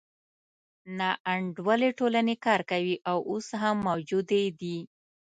[0.99, 4.77] ناانډولې ټولنې کار کوي او اوس هم موجودې دي.